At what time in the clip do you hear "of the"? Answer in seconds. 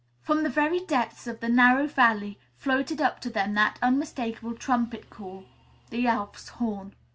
1.27-1.47